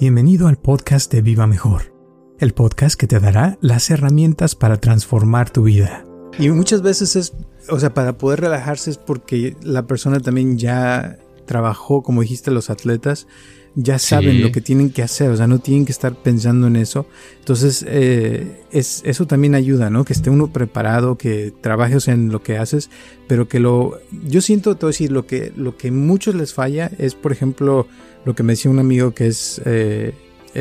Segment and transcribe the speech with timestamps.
[0.00, 1.92] Bienvenido al podcast de Viva Mejor,
[2.38, 6.04] el podcast que te dará las herramientas para transformar tu vida.
[6.38, 7.34] Y muchas veces es,
[7.68, 12.70] o sea, para poder relajarse es porque la persona también ya trabajó, como dijiste, los
[12.70, 13.26] atletas,
[13.80, 16.74] ya saben lo que tienen que hacer, o sea, no tienen que estar pensando en
[16.74, 17.06] eso.
[17.38, 20.04] Entonces, eh, es, eso también ayuda, ¿no?
[20.04, 22.90] Que esté uno preparado, que trabajes en lo que haces,
[23.28, 24.00] pero que lo...
[24.26, 27.86] Yo siento, a decir, lo que, lo que muchos les falla es, por ejemplo,
[28.24, 30.12] lo que me decía un amigo que es, eh,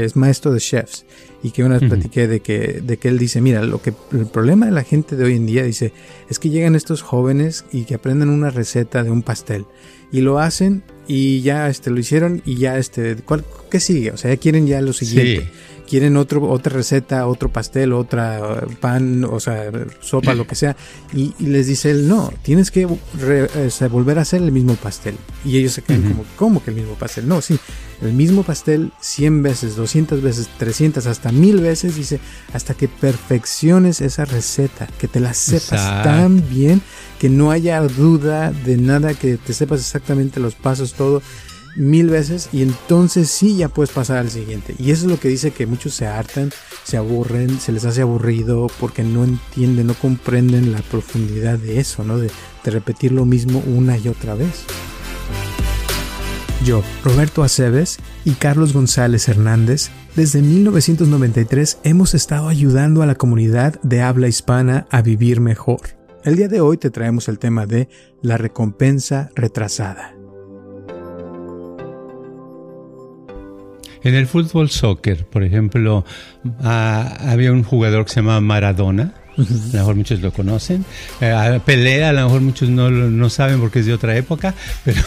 [0.03, 1.05] es maestro de chefs
[1.43, 4.25] y que una vez platiqué de que, de que él dice, mira, lo que el
[4.25, 5.93] problema de la gente de hoy en día dice
[6.29, 9.65] es que llegan estos jóvenes y que aprenden una receta de un pastel
[10.11, 14.17] y lo hacen y ya este lo hicieron y ya este ¿cuál, qué sigue o
[14.17, 15.49] sea ya quieren ya lo siguiente
[15.87, 20.75] quieren otro otra receta otro pastel otra uh, pan o sea sopa lo que sea
[21.13, 25.73] y, les dice él no tienes que volver a hacer el mismo pastel y ellos
[25.73, 27.59] se quedan como cómo que el mismo pastel no sí
[28.01, 32.19] el mismo pastel 100 veces 200 veces 300 hasta 1000 veces dice
[32.53, 36.81] hasta que perfecciones esa receta que te la sepas tan bien
[37.17, 41.21] que no haya duda de nada, que te sepas exactamente los pasos, todo
[41.77, 44.75] mil veces y entonces sí ya puedes pasar al siguiente.
[44.77, 46.51] Y eso es lo que dice que muchos se hartan,
[46.83, 52.03] se aburren, se les hace aburrido porque no entienden, no comprenden la profundidad de eso,
[52.03, 52.17] ¿no?
[52.17, 52.29] De,
[52.63, 54.65] de repetir lo mismo una y otra vez.
[56.65, 63.79] Yo, Roberto Aceves y Carlos González Hernández, desde 1993 hemos estado ayudando a la comunidad
[63.83, 65.81] de habla hispana a vivir mejor.
[66.23, 67.87] El día de hoy te traemos el tema de
[68.21, 70.16] la recompensa retrasada.
[74.03, 76.05] En el fútbol soccer, por ejemplo,
[76.61, 80.83] ah, había un jugador que se llamaba Maradona, a lo mejor muchos lo conocen.
[81.21, 85.01] Eh, a lo mejor muchos no, no saben porque es de otra época, pero,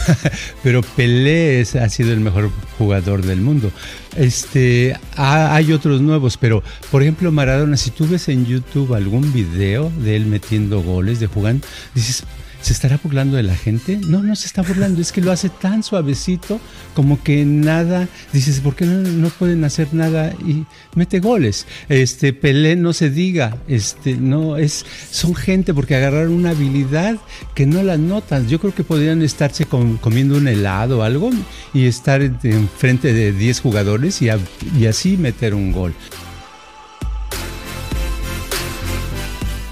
[0.63, 3.71] pero Pelé ha sido el mejor jugador del mundo.
[4.15, 9.91] Este, hay otros nuevos, pero por ejemplo Maradona, si tú ves en YouTube algún video
[9.97, 12.23] de él metiendo goles, de jugando, dices,
[12.61, 13.97] ¿Se estará burlando de la gente?
[13.97, 16.59] No, no se está burlando, es que lo hace tan suavecito
[16.93, 20.33] como que nada, dices, ¿por qué no, pueden hacer nada?
[20.45, 21.65] Y mete goles.
[21.89, 27.17] Este, Pelé no se diga, este, no, es, son gente porque agarraron una habilidad
[27.55, 28.47] que no la notan.
[28.47, 31.31] Yo creo que podrían estarse comiendo un helado o algo
[31.73, 34.29] y estar enfrente de 10 jugadores y,
[34.77, 35.95] y así meter un gol.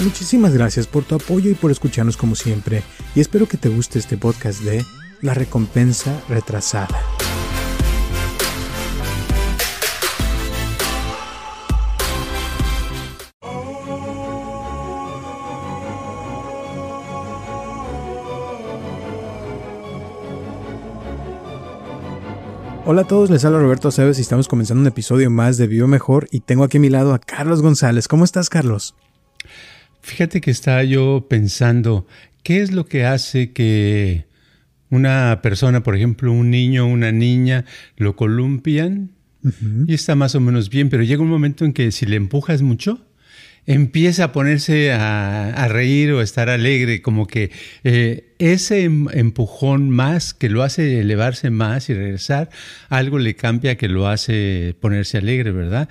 [0.01, 2.83] Muchísimas gracias por tu apoyo y por escucharnos como siempre,
[3.15, 4.85] y espero que te guste este podcast de
[5.21, 6.87] La recompensa retrasada.
[22.85, 25.87] Hola a todos, les habla Roberto Aceves y estamos comenzando un episodio más de Vivo
[25.87, 28.07] Mejor y tengo aquí a mi lado a Carlos González.
[28.07, 28.95] ¿Cómo estás, Carlos?
[30.01, 32.07] Fíjate que estaba yo pensando,
[32.43, 34.25] ¿qué es lo que hace que
[34.89, 37.65] una persona, por ejemplo, un niño o una niña,
[37.97, 39.11] lo columpian
[39.87, 42.61] y está más o menos bien, pero llega un momento en que si le empujas
[42.61, 43.05] mucho,
[43.65, 47.51] empieza a ponerse a, reír o a estar alegre, como que
[47.83, 52.49] eh, ese em, empujón más que lo hace elevarse más y regresar,
[52.89, 55.87] algo le cambia que lo hace ponerse alegre, ¿verdad?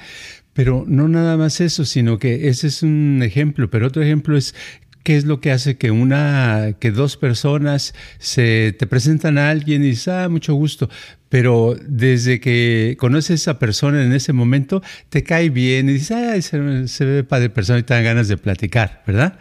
[0.58, 4.56] Pero no nada más eso, sino que ese es un ejemplo, pero otro ejemplo es
[5.02, 9.82] qué es lo que hace que una, que dos personas se te presentan a alguien
[9.84, 10.88] y dices, ah, mucho gusto,
[11.28, 16.10] pero desde que conoces a esa persona en ese momento, te cae bien y dices,
[16.12, 19.38] ah, se, se ve padre persona y te dan ganas de platicar, ¿verdad?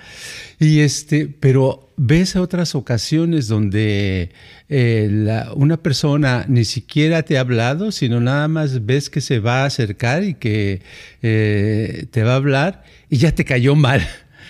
[0.60, 4.32] Y este, pero ves otras ocasiones donde
[4.70, 9.64] eh, una persona ni siquiera te ha hablado, sino nada más ves que se va
[9.64, 10.82] a acercar y que
[11.22, 14.08] eh, te va a hablar y ya te cayó mal.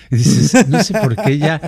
[0.10, 1.60] Y dices, no sé por qué ya,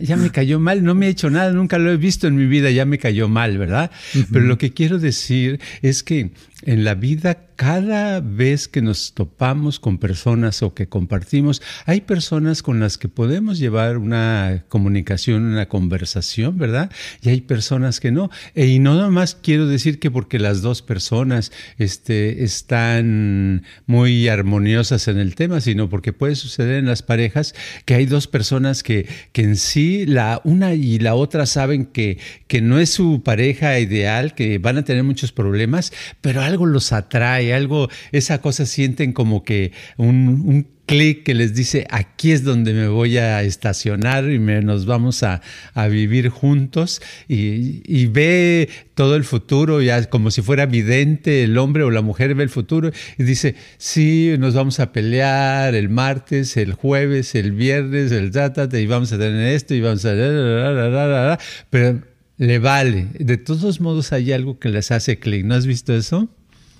[0.00, 2.46] ya, me cayó mal, no me he hecho nada, nunca lo he visto en mi
[2.46, 3.90] vida, ya me cayó mal, ¿verdad?
[4.32, 6.30] Pero lo que quiero decir es que
[6.62, 12.62] en la vida cada vez que nos topamos con personas o que compartimos, hay personas
[12.62, 16.92] con las que podemos llevar una comunicación, una conversación, ¿verdad?
[17.22, 18.30] Y hay personas que no.
[18.54, 24.28] E, y no nada más quiero decir que porque las dos personas este, están muy
[24.28, 27.54] armoniosas en el tema, sino porque puede suceder en las parejas
[27.86, 32.18] que hay dos personas que, que en sí, la una y la otra saben que,
[32.46, 36.92] que no es su pareja ideal, que van a tener muchos problemas, pero algo los
[36.92, 42.72] atrae, algo, esa cosa sienten como que un, clic que les dice, aquí es donde
[42.72, 45.42] me voy a estacionar y me, nos vamos a,
[45.90, 51.90] vivir juntos y, ve todo el futuro, ya como si fuera vidente, el hombre o
[51.90, 56.72] la mujer ve el futuro y dice, sí, nos vamos a pelear el martes, el
[56.72, 61.38] jueves, el viernes, el tata, y vamos a tener esto y vamos a...
[61.68, 62.00] Pero
[62.38, 63.08] le vale.
[63.18, 65.44] De todos modos hay algo que les hace clic.
[65.44, 66.28] ¿No has visto eso?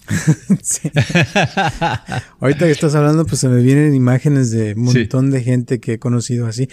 [2.40, 5.94] Ahorita que estás hablando, pues se me vienen imágenes de un montón de gente que
[5.94, 6.68] he conocido así.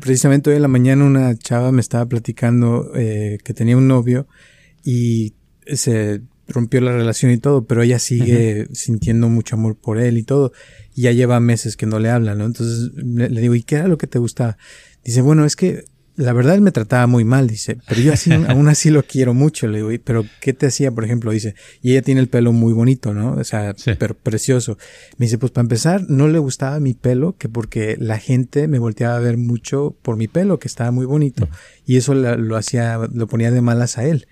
[0.00, 4.28] Precisamente hoy en la mañana una chava me estaba platicando eh, que tenía un novio
[4.84, 5.34] y
[5.66, 10.22] se rompió la relación y todo, pero ella sigue sintiendo mucho amor por él y
[10.22, 10.52] todo.
[10.94, 12.46] Y ya lleva meses que no le habla, ¿no?
[12.46, 14.56] Entonces le, le digo, ¿y qué era lo que te gustaba?
[15.04, 15.84] Dice, bueno, es que
[16.18, 19.34] la verdad él me trataba muy mal, dice, pero yo así, aún así lo quiero
[19.34, 21.30] mucho, le digo, pero ¿qué te hacía, por ejemplo?
[21.30, 23.34] Dice, y ella tiene el pelo muy bonito, ¿no?
[23.34, 23.74] O sea,
[24.24, 24.78] precioso.
[25.16, 28.80] Me dice, pues para empezar, no le gustaba mi pelo, que porque la gente me
[28.80, 31.48] volteaba a ver mucho por mi pelo, que estaba muy bonito,
[31.86, 34.26] y eso lo hacía, lo ponía de malas a él.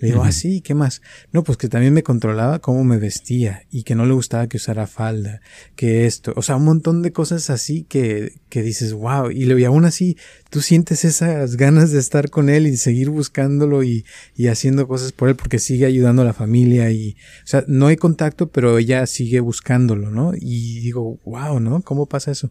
[0.00, 1.02] Le digo, ah, sí, ¿qué más?
[1.30, 4.56] No, pues que también me controlaba cómo me vestía y que no le gustaba que
[4.56, 5.42] usara falda,
[5.76, 9.64] que esto, o sea, un montón de cosas así que, que dices, wow, y, y
[9.64, 10.16] aún así
[10.48, 15.12] tú sientes esas ganas de estar con él y seguir buscándolo y, y haciendo cosas
[15.12, 18.78] por él porque sigue ayudando a la familia y, o sea, no hay contacto, pero
[18.78, 20.32] ella sigue buscándolo, ¿no?
[20.34, 21.82] Y digo, wow, ¿no?
[21.82, 22.50] ¿Cómo pasa eso?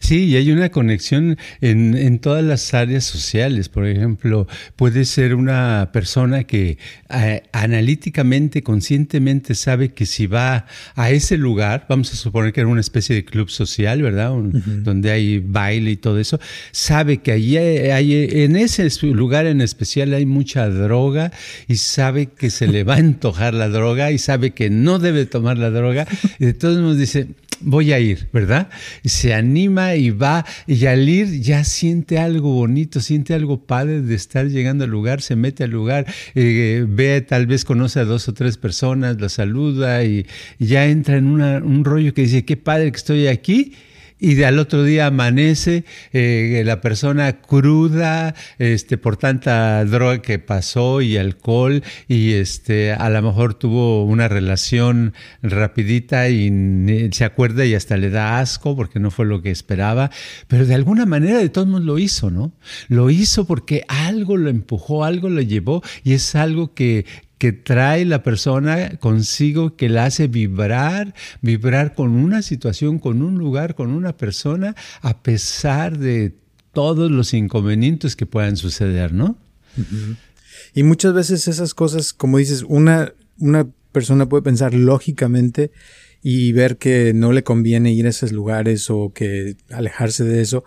[0.00, 3.68] Sí, y hay una conexión en, en, todas las áreas sociales.
[3.68, 6.78] Por ejemplo, puede ser una persona que
[7.10, 12.68] eh, analíticamente, conscientemente sabe que si va a ese lugar, vamos a suponer que era
[12.68, 14.30] una especie de club social, ¿verdad?
[14.30, 16.40] Donde hay baile y todo eso,
[16.72, 21.32] sabe que allí hay, en ese lugar en especial hay mucha droga
[21.68, 25.26] y sabe que se le va a antojar la droga y sabe que no debe
[25.26, 26.06] tomar la droga.
[26.38, 27.28] Y todos modos dice,
[27.60, 28.68] voy a ir, ¿verdad?
[29.02, 34.00] Y se anima y va, y al ir ya siente algo bonito, siente algo padre
[34.02, 38.04] de estar llegando al lugar, se mete al lugar, eh, ve, tal vez conoce a
[38.04, 40.26] dos o tres personas, la saluda y,
[40.58, 43.72] ya entra en un rollo que dice, qué padre que estoy aquí
[44.18, 51.02] y al otro día amanece eh, la persona cruda este, por tanta droga que pasó
[51.02, 57.74] y alcohol y este, a lo mejor tuvo una relación rapidita y se acuerda y
[57.74, 60.10] hasta le da asco porque no fue lo que esperaba,
[60.48, 62.52] pero de alguna manera de todos modos lo hizo, ¿no?
[62.88, 67.04] Lo hizo porque algo lo empujó, algo lo llevó y es algo que,
[67.38, 73.36] que trae la persona consigo, que la hace vibrar, vibrar con una situación, con un
[73.38, 76.34] lugar, con una persona, a pesar de
[76.72, 79.38] todos los inconvenientes que puedan suceder, ¿no?
[80.74, 85.70] Y muchas veces esas cosas, como dices, una, una persona puede pensar lógicamente
[86.22, 90.64] y ver que no le conviene ir a esos lugares o que alejarse de eso,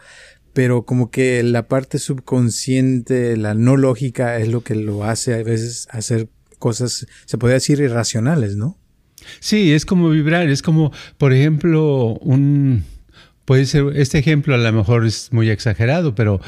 [0.53, 5.43] pero como que la parte subconsciente, la no lógica es lo que lo hace a
[5.43, 6.29] veces hacer
[6.59, 8.77] cosas, se podría decir, irracionales, ¿no?
[9.39, 12.83] Sí, es como vibrar, es como, por ejemplo, un
[13.49, 16.39] Puede ser, este ejemplo a lo mejor es muy exagerado, pero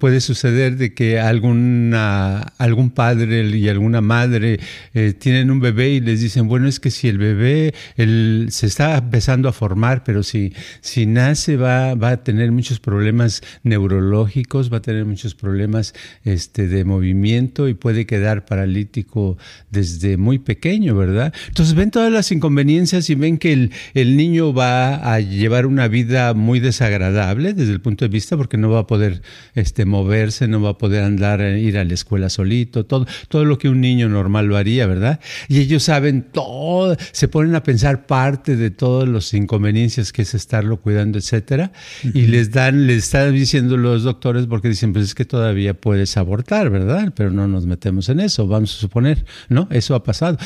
[0.00, 4.58] puede suceder de que alguna, algún padre y alguna madre
[4.92, 8.98] eh, tienen un bebé y les dicen, bueno, es que si el bebé se está
[8.98, 14.78] empezando a formar, pero si, si nace va, va a tener muchos problemas neurológicos, va
[14.78, 15.94] a tener muchos problemas
[16.24, 19.38] este, de movimiento y puede quedar paralítico
[19.70, 21.32] desde muy pequeño, ¿verdad?
[21.46, 25.86] Entonces ven todas las inconveniencias y ven que el, el niño va a llevar una
[25.86, 29.22] vida muy desagradable desde el punto de vista porque no va a poder
[29.54, 33.44] este, moverse, no va a poder andar, eh, ir a la escuela solito, todo, todo
[33.44, 35.20] lo que un niño normal lo haría, ¿verdad?
[35.48, 40.34] Y ellos saben todo, se ponen a pensar parte de todos los inconveniencias que es
[40.34, 45.14] estarlo cuidando, etcétera, y les dan, les están diciendo los doctores porque dicen, pues es
[45.14, 47.12] que todavía puedes abortar, ¿verdad?
[47.14, 49.68] Pero no nos metemos en eso, vamos a suponer, ¿no?
[49.70, 50.38] Eso ha pasado.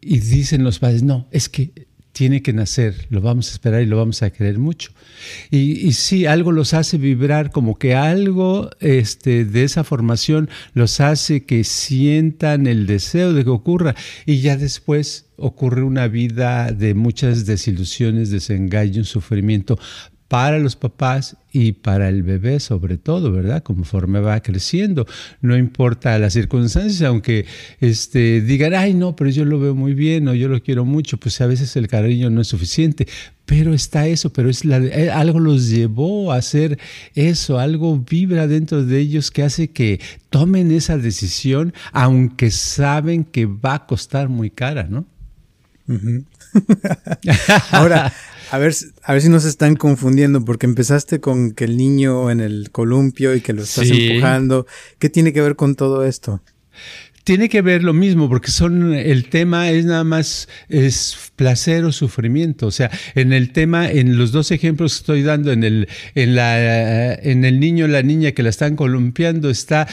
[0.00, 1.87] Y dicen los padres, no, es que
[2.18, 4.90] tiene que nacer, lo vamos a esperar y lo vamos a querer mucho.
[5.52, 11.44] Y, sí, algo los hace vibrar, como que algo este, de esa formación los hace
[11.44, 13.94] que sientan el deseo de que ocurra
[14.26, 19.78] y ya después ocurre una vida de muchas desilusiones, desengaños, sufrimiento
[20.28, 23.62] para los papás y para el bebé sobre todo, ¿verdad?
[23.62, 25.06] Conforme va creciendo.
[25.40, 27.46] No importa las circunstancias, aunque
[27.80, 31.16] este, digan, ay, no, pero yo lo veo muy bien o yo lo quiero mucho,
[31.16, 33.08] pues a veces el cariño no es suficiente.
[33.46, 36.78] Pero está eso, pero es la, eh, algo los llevó a hacer
[37.14, 43.46] eso, algo vibra dentro de ellos que hace que tomen esa decisión, aunque saben que
[43.46, 45.06] va a costar muy cara, ¿no?
[47.70, 48.12] Ahora,
[48.50, 52.30] A ver, a ver si no se están confundiendo, porque empezaste con que el niño
[52.30, 54.66] en el columpio y que lo estás empujando.
[54.98, 56.42] ¿Qué tiene que ver con todo esto?
[57.28, 61.92] tiene que ver lo mismo, porque son el tema es nada más es placer o
[61.92, 62.66] sufrimiento.
[62.66, 66.34] O sea, en el tema, en los dos ejemplos que estoy dando, en el, en
[66.34, 69.86] la, en el niño la niña que la están columpiando, está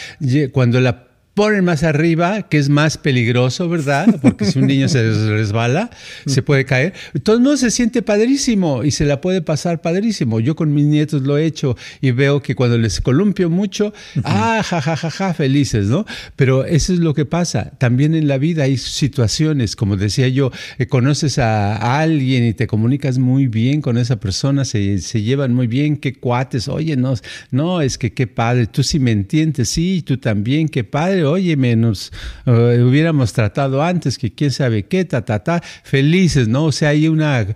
[0.54, 4.08] cuando la ponen más arriba, que es más peligroso, ¿verdad?
[4.22, 5.90] Porque si un niño se resbala,
[6.26, 6.94] se puede caer.
[7.24, 10.40] Todo el mundo se siente padrísimo y se la puede pasar padrísimo.
[10.40, 14.64] Yo con mis nietos lo he hecho y veo que cuando les columpio mucho, ah,
[14.64, 16.06] ja, ja, ja, ja, felices, ¿no?
[16.38, 17.72] Pero eso es lo que pasa.
[17.78, 22.66] También en la vida hay situaciones, como decía yo, eh, conoces a, alguien y te
[22.66, 27.14] comunicas muy bien con esa persona, se, se llevan muy bien, qué cuates, oye, no,
[27.52, 31.58] no, es que qué padre, tú sí me entiendes, sí, tú también, qué padre oye,
[31.58, 32.12] menos
[32.46, 36.66] eh, hubiéramos tratado antes, que quién sabe qué, ta, ta, ta, felices, ¿no?
[36.66, 37.48] O sea, hay una,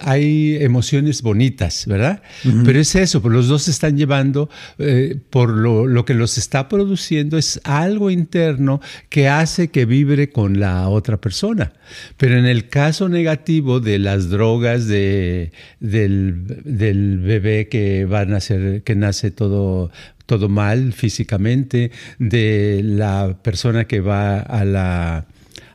[0.00, 2.22] hay emociones bonitas, ¿verdad?
[2.64, 4.48] Pero es eso, pues los dos se están llevando
[4.78, 10.30] eh, por lo, lo, que los está produciendo, es algo interno que hace que vibre
[10.30, 11.72] con la otra persona.
[12.16, 18.24] Pero en el caso negativo de las drogas, de, del, del bebé que va a
[18.24, 19.90] nacer, que nace todo
[20.26, 25.26] todo mal físicamente, de la persona que va a la,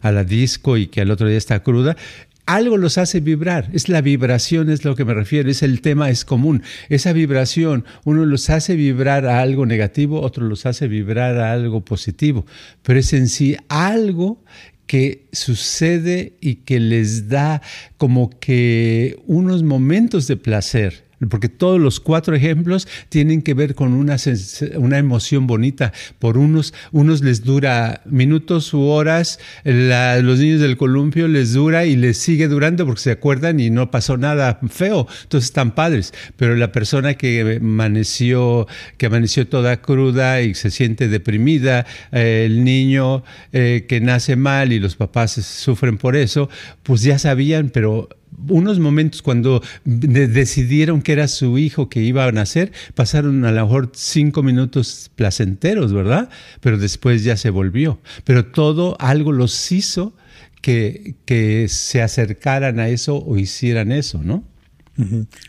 [0.02, 1.96] a la disco y que al otro día está cruda,
[2.46, 3.70] algo los hace vibrar.
[3.74, 6.64] Es la vibración, es lo que me refiero, es el tema, es común.
[6.90, 11.86] Esa vibración, uno los hace vibrar a algo negativo, otro los hace vibrar a algo
[11.86, 12.46] positivo.
[12.84, 14.44] Pero es en sí algo
[14.86, 17.62] que sucede y que les da
[17.98, 23.94] como que unos momentos de placer porque todos los cuatro ejemplos tienen que ver con
[23.94, 24.18] una,
[24.98, 25.94] emoción bonita.
[26.20, 31.96] Por unos, unos les dura minutos u horas, los niños del columpio les dura y
[31.96, 36.14] les sigue durando porque se acuerdan y no pasó nada feo, entonces están padres.
[36.38, 42.64] Pero la persona que amaneció, que amaneció toda cruda y se siente deprimida, eh, el
[42.64, 46.50] niño eh, que nace mal y los papás sufren por eso,
[46.84, 48.10] pues ya sabían, pero
[48.48, 53.64] unos momentos cuando decidieron que era su hijo que iba a nacer, pasaron a lo
[53.64, 56.30] mejor cinco minutos placenteros, ¿verdad?
[56.60, 58.00] Pero después ya se volvió.
[58.24, 60.16] Pero todo algo los hizo
[60.62, 64.44] que, que se acercaran a eso o hicieran eso, ¿no?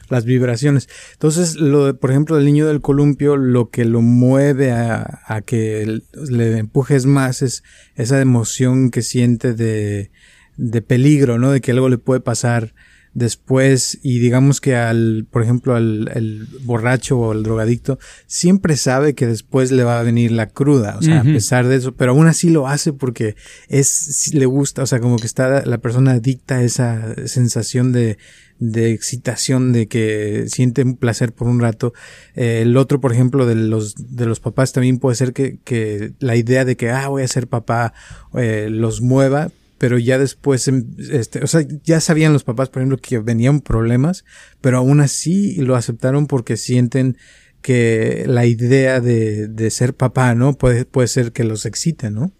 [0.08, 0.88] Las vibraciones.
[1.12, 6.00] Entonces, lo por ejemplo, el niño del columpio, lo que lo mueve a, a que
[6.30, 7.62] le empujes más es
[7.96, 10.10] esa emoción que siente de,
[10.56, 11.50] de peligro, ¿no?
[11.50, 12.74] De que algo le puede pasar
[13.14, 19.14] después y digamos que al, por ejemplo, al el borracho o el drogadicto siempre sabe
[19.14, 22.12] que después le va a venir la cruda, o sea, a pesar de eso, pero
[22.12, 23.36] aún así lo hace porque
[23.68, 28.16] es, le gusta, o sea, como que está, la persona dicta esa sensación de,
[28.58, 31.92] de excitación, de que siente un placer por un rato.
[32.34, 36.12] Eh, el otro, por ejemplo, de los, de los papás también puede ser que, que
[36.20, 37.92] la idea de que, ah, voy a ser papá,
[38.34, 39.50] eh, los mueva,
[39.82, 43.60] pero ya después, em, este, o sea, ya sabían los papás, por ejemplo, que venían
[43.60, 44.24] problemas,
[44.60, 47.18] pero aún así lo aceptaron porque sienten
[47.62, 50.52] que la idea de, de ser papá, ¿no?
[50.56, 52.30] Puede, puede ser que los excite, ¿no?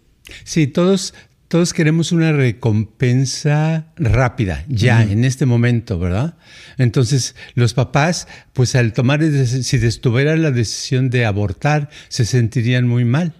[0.45, 1.15] Sí, todos,
[1.49, 6.37] todos queremos una recompensa rápida, ya, en este momento, ¿verdad?
[6.77, 13.03] Entonces, los papás, pues al tomar, si estuvieran la decisión de abortar, se sentirían muy
[13.03, 13.33] mal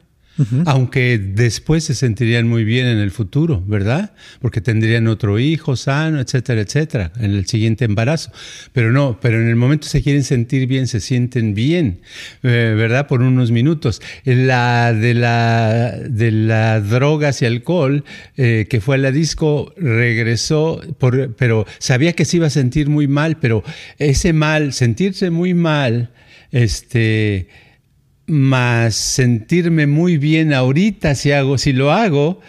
[0.65, 4.13] aunque después se sentirían muy bien en el futuro, ¿verdad?
[4.41, 8.31] Porque tendrían otro hijo sano, etcétera, etcétera, en el siguiente embarazo.
[8.71, 12.01] Pero no, pero en el momento se quieren sentir bien, se sienten bien,
[12.41, 13.07] eh, ¿verdad?
[13.07, 14.01] Por unos minutos.
[14.25, 18.03] La de la de la drogas y alcohol
[18.37, 20.81] eh, que fue a la disco regresó,
[21.37, 23.63] pero sabía que se iba a sentir muy mal, pero
[23.97, 26.11] ese mal, sentirse muy mal,
[26.51, 27.47] este
[28.27, 32.39] más sentirme muy bien ahorita si hago, si lo hago,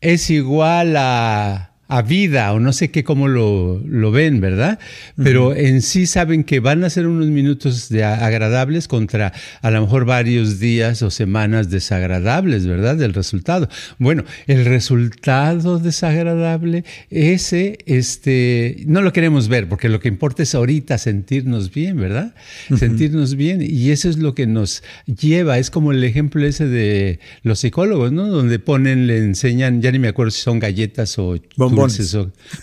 [0.00, 4.80] es igual a a vida o no sé qué cómo lo, lo ven, ¿verdad?
[5.16, 9.32] Pero en sí saben que van a ser unos minutos de agradables contra
[9.62, 12.96] a lo mejor varios días o semanas desagradables, ¿verdad?
[12.96, 13.68] Del resultado.
[13.98, 20.52] Bueno, el resultado desagradable, ese, este, no lo queremos ver porque lo que importa es
[20.56, 22.34] ahorita sentirnos bien, ¿verdad?
[22.76, 27.20] Sentirnos bien y eso es lo que nos lleva, es como el ejemplo ese de
[27.44, 28.26] los psicólogos, ¿no?
[28.26, 31.83] Donde ponen, le enseñan, ya ni me acuerdo si son galletas o bombones.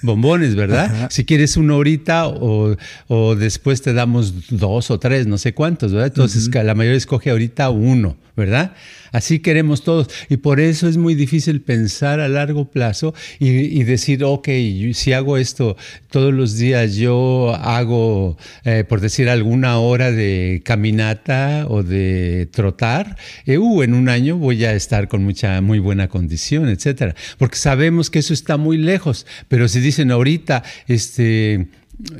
[0.02, 1.10] Bombones, ¿verdad?
[1.10, 2.76] Si quieres una horita o,
[3.08, 6.08] o, después te damos dos o tres, no sé cuántos, ¿verdad?
[6.08, 8.74] Entonces la mayoría escoge ahorita uno, ¿verdad?
[9.12, 10.08] Así queremos todos.
[10.30, 14.48] Y por eso es muy difícil pensar a largo plazo y, decir, ok,
[14.94, 15.76] si hago esto
[16.10, 23.18] todos los días, yo hago, eh, por decir, alguna hora de caminata o de trotar,
[23.46, 27.16] eh, uh, en un año voy a estar con mucha, muy buena condición, etcétera.
[27.38, 29.26] Porque sabemos que eso está muy lejos.
[29.48, 31.68] Pero si dicen ahorita, este,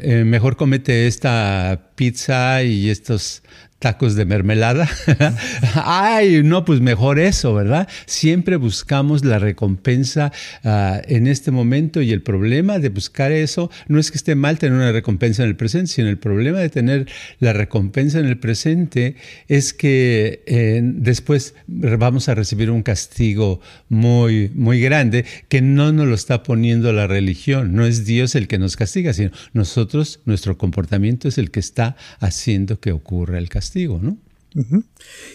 [0.02, 3.44] eh, mejor comete esta pizza y estos
[3.82, 4.88] tacos de mermelada.
[5.74, 7.88] Ay, no, pues mejor eso, ¿verdad?
[8.06, 10.32] Siempre buscamos la recompensa
[10.64, 14.60] ah, en este momento y el problema de buscar eso no es que esté mal
[14.60, 17.08] tener una recompensa en el presente, sino el problema de tener
[17.40, 19.16] la recompensa en el presente
[19.48, 26.06] es que eh, después vamos a recibir un castigo muy, muy grande que no nos
[26.06, 27.74] lo está poniendo la religión.
[27.74, 31.96] No es Dios el que nos castiga, sino nosotros, nuestro comportamiento es el que está
[32.20, 33.71] haciendo que ocurra el castigo.
[34.02, 34.18] ¿No?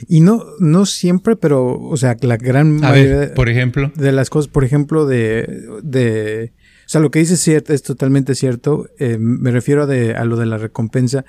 [0.09, 3.91] Y no, no siempre, pero, o sea, la gran mayoría por ejemplo.
[3.97, 6.53] de las cosas, por ejemplo, de, de
[6.87, 8.89] o sea, lo que dices cierto, es totalmente cierto.
[9.01, 11.25] Eh, me refiero a, de, a lo de la recompensa,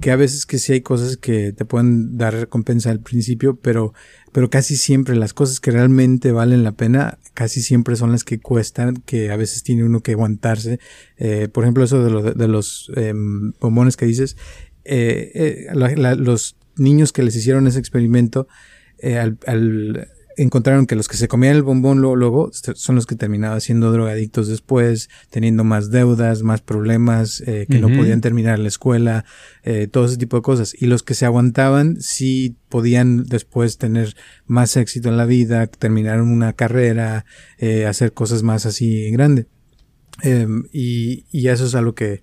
[0.00, 3.92] que a veces que sí hay cosas que te pueden dar recompensa al principio, pero,
[4.32, 8.40] pero casi siempre las cosas que realmente valen la pena, casi siempre son las que
[8.40, 10.80] cuestan, que a veces tiene uno que aguantarse.
[11.18, 13.12] Eh, por ejemplo, eso de, lo, de, los eh,
[13.60, 14.38] bombones que dices,
[14.84, 18.48] eh, eh los niños que les hicieron ese experimento,
[18.98, 23.60] eh, al, encontraron que los que se comían el bombón luego, son los que terminaban
[23.60, 29.26] siendo drogadictos después, teniendo más deudas, más problemas, que no podían terminar la escuela,
[29.90, 30.74] todo ese tipo de cosas.
[30.80, 34.14] Y los que se aguantaban sí podían después tener
[34.46, 37.26] más éxito en la vida, terminar una carrera,
[37.86, 39.48] hacer cosas más así grande.
[40.22, 42.22] Em, y, y eso es a lo que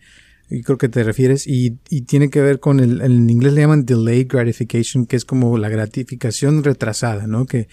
[0.50, 3.62] y creo que te refieres, y, y tiene que ver con el, en inglés le
[3.62, 7.46] llaman delayed gratification, que es como la gratificación retrasada, ¿no?
[7.46, 7.68] Que,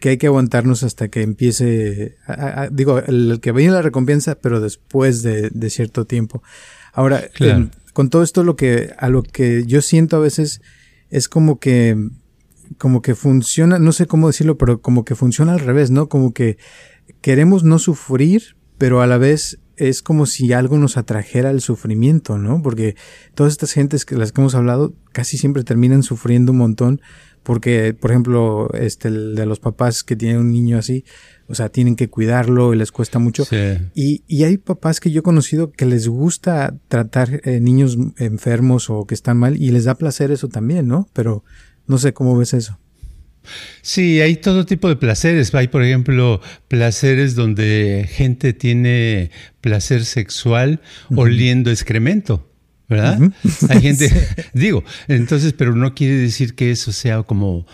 [0.00, 2.16] que hay que aguantarnos hasta que empiece,
[2.72, 6.42] digo, el, que viene la recompensa, pero después de, de cierto tiempo.
[6.92, 7.22] Ahora,
[7.94, 10.60] con todo esto lo que, a lo que yo siento a veces
[11.08, 11.96] es como que,
[12.76, 16.08] como que funciona, no sé cómo decirlo, pero como que funciona al revés, ¿no?
[16.08, 16.58] Como que
[17.22, 22.38] queremos no sufrir, pero a la vez es como si algo nos atrajera el sufrimiento,
[22.38, 22.62] ¿no?
[22.62, 22.96] Porque
[23.34, 27.00] todas estas gentes que las que hemos hablado casi siempre terminan sufriendo un montón
[27.42, 31.04] porque, por ejemplo, este, el de los papás que tienen un niño así,
[31.48, 33.46] o sea, tienen que cuidarlo y les cuesta mucho.
[33.94, 38.90] Y, y hay papás que yo he conocido que les gusta tratar eh, niños enfermos
[38.90, 41.08] o que están mal y les da placer eso también, ¿no?
[41.14, 41.42] Pero
[41.86, 42.78] no sé cómo ves eso.
[43.82, 45.54] Sí, hay todo tipo de placeres.
[45.54, 50.80] Hay, por ejemplo, placeres donde gente tiene placer sexual
[51.14, 52.46] oliendo excremento.
[52.88, 53.20] ¿verdad?
[53.68, 54.10] Hay gente,
[54.52, 57.66] digo, entonces, pero no quiere decir que eso sea como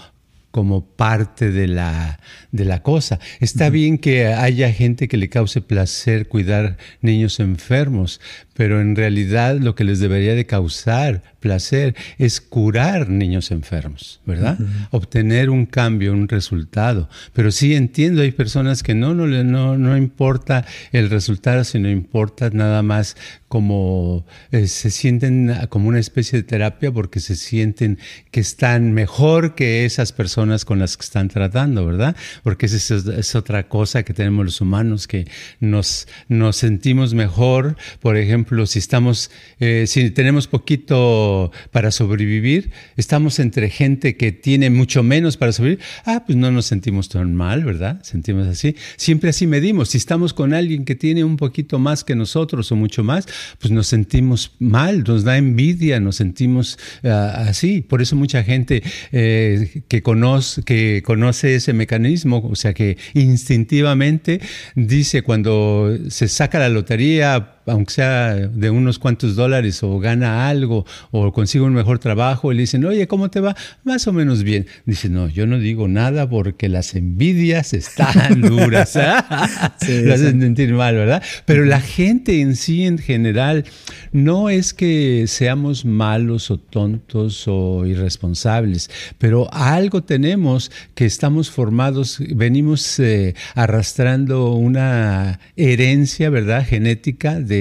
[0.57, 2.19] como parte de la,
[2.51, 3.21] de la cosa.
[3.41, 8.23] Está bien que haya gente que le cause placer cuidar niños enfermos,
[8.57, 14.59] pero en realidad lo que les debería de causar placer es curar niños enfermos, ¿verdad?
[14.91, 17.09] Obtener un cambio, un resultado.
[17.35, 22.51] Pero sí entiendo, hay personas que no, no, no, no importa el resultado, sino importa
[22.51, 23.17] nada más
[23.49, 27.99] como eh, se sienten como una especie de terapia porque se sienten
[28.33, 32.17] que están mejor que esas personas con las que están tratando, ¿verdad?
[32.43, 35.29] Porque esa es, es otra cosa que tenemos los humanos, que
[35.61, 39.31] nos, nos sentimos mejor, por ejemplo, si estamos,
[39.61, 45.85] eh, si tenemos poquito para sobrevivir, estamos entre gente que tiene mucho menos para sobrevivir,
[46.05, 48.03] ah, pues no nos sentimos tan mal, ¿verdad?
[48.03, 48.77] Sentimos así.
[48.97, 49.91] Siempre así medimos.
[49.91, 53.27] Si estamos con alguien que tiene un poquito más que nosotros o mucho más,
[53.59, 57.83] pues nos sentimos mal, nos da envidia, nos sentimos ah, así.
[57.83, 58.83] Por eso mucha gente
[59.13, 64.41] eh, que, conoce, que conoce ese mecanismo, o sea, que instintivamente
[64.75, 70.87] dice cuando se saca la lotería, aunque sea de unos cuantos dólares o gana algo
[71.11, 73.57] o consigue un mejor trabajo y le dicen, oye, ¿cómo te va?
[73.85, 74.67] Más o menos bien.
[74.85, 78.97] Dice, no, yo no digo nada porque las envidias están duras.
[79.89, 81.23] Lo hacen sentir mal, ¿verdad?
[81.45, 83.65] Pero la gente en sí, en general,
[84.13, 92.19] no es que seamos malos o tontos o irresponsables, pero algo tenemos que estamos formados,
[92.35, 96.65] venimos eh, arrastrando una herencia, ¿verdad?
[96.67, 97.56] Genética de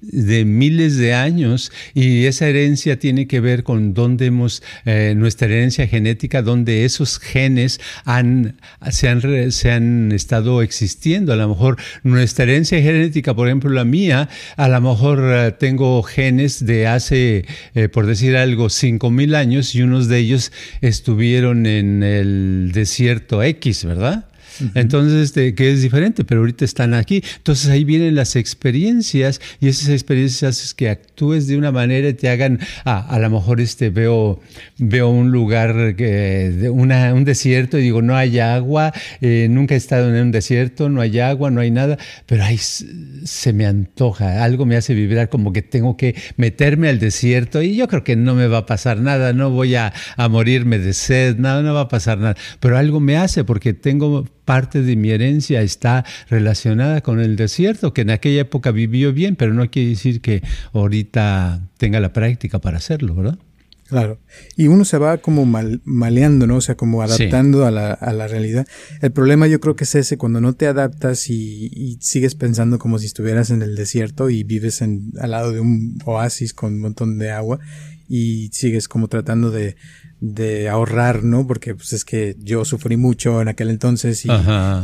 [0.00, 5.46] de, miles de años y esa herencia tiene que ver con dónde hemos, eh, nuestra
[5.46, 8.56] herencia genética, donde esos genes han,
[8.90, 11.32] se, han, se han estado existiendo.
[11.32, 16.02] A lo mejor nuestra herencia genética, por ejemplo la mía, a lo mejor eh, tengo
[16.02, 22.02] genes de hace, eh, por decir algo, 5.000 años y unos de ellos estuvieron en
[22.02, 24.26] el desierto X, ¿verdad?
[24.74, 27.22] Entonces, este, que es diferente, pero ahorita están aquí.
[27.36, 32.14] Entonces ahí vienen las experiencias y esas experiencias hacen que actúes de una manera y
[32.14, 34.40] te hagan, ah, a lo mejor este, veo,
[34.78, 39.76] veo un lugar, de una, un desierto y digo, no hay agua, eh, nunca he
[39.76, 44.44] estado en un desierto, no hay agua, no hay nada, pero ahí se me antoja,
[44.44, 48.16] algo me hace vibrar como que tengo que meterme al desierto y yo creo que
[48.16, 51.74] no me va a pasar nada, no voy a, a morirme de sed, nada, no
[51.74, 56.04] va a pasar nada, pero algo me hace porque tengo parte de mi herencia está
[56.28, 60.42] relacionada con el desierto, que en aquella época vivió bien, pero no quiere decir que
[60.72, 63.38] ahorita tenga la práctica para hacerlo, ¿verdad?
[63.86, 64.18] Claro.
[64.56, 65.44] Y uno se va como
[65.84, 66.56] maleando, ¿no?
[66.56, 68.66] O sea, como adaptando a, la, a, la, realidad.
[69.02, 72.78] El problema yo creo que es ese, cuando no te adaptas y, y, sigues pensando
[72.78, 76.74] como si estuvieras en el desierto y vives en, al lado de un oasis con
[76.74, 77.60] un montón de agua
[78.08, 79.76] y sigues como tratando de,
[80.24, 81.46] de ahorrar, ¿no?
[81.46, 84.28] Porque pues es que yo sufrí mucho en aquel entonces y,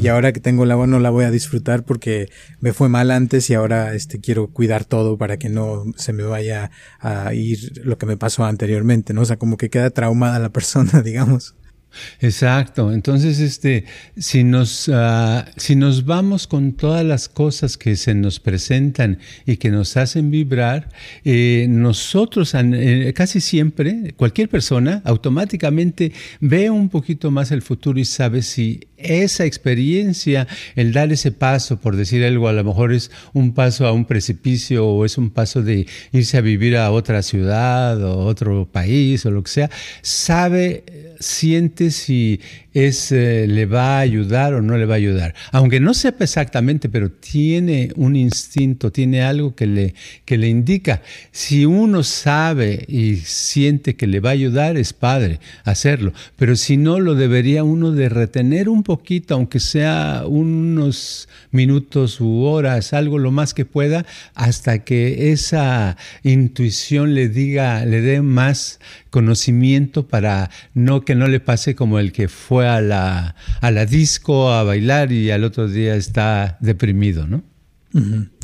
[0.01, 2.29] y, ahora que tengo el agua no la voy a disfrutar porque
[2.61, 6.25] me fue mal antes y ahora este quiero cuidar todo para que no se me
[6.25, 9.23] vaya a ir lo que me pasó anteriormente, ¿no?
[9.23, 11.55] O sea, como que queda traumada la persona, digamos.
[12.21, 12.93] Exacto.
[12.93, 13.85] Entonces, este,
[14.17, 19.57] si nos, ah, si nos vamos con todas las cosas que se nos presentan y
[19.57, 20.89] que nos hacen vibrar,
[21.25, 28.05] eh, nosotros eh, casi siempre, cualquier persona automáticamente ve un poquito más el futuro y
[28.05, 33.11] sabe si esa experiencia, el dar ese paso, por decir algo, a lo mejor es
[33.33, 37.23] un paso a un precipicio o es un paso de irse a vivir a otra
[37.23, 39.71] ciudad o otro país o lo que sea,
[40.03, 40.85] sabe,
[41.19, 42.41] siente si
[42.73, 45.35] es, eh, le va a ayudar o no le va a ayudar.
[45.53, 51.03] Aunque no sepa exactamente, pero tiene un instinto, tiene algo que le, que le indica.
[51.33, 56.13] Si uno sabe y siente que le va a ayudar, es padre hacerlo.
[56.37, 62.43] Pero si no, lo debería uno de retener un poquito, aunque sea unos minutos u
[62.43, 68.81] horas, algo lo más que pueda, hasta que esa intuición le diga, le dé más
[69.11, 73.87] conocimiento para no que no le pase como el que fue a la, a la
[73.87, 77.45] disco a bailar y al otro día está deprimido, ¿no?